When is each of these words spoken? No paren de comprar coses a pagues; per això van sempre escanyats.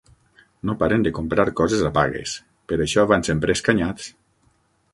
No 0.69 0.75
paren 0.83 1.03
de 1.07 1.11
comprar 1.17 1.45
coses 1.59 1.83
a 1.89 1.91
pagues; 1.99 2.33
per 2.73 2.79
això 2.87 3.07
van 3.15 3.27
sempre 3.31 3.57
escanyats. 3.59 4.09